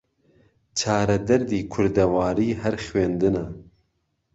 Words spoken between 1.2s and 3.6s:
دەردی کوردەواری هەر خوێندنە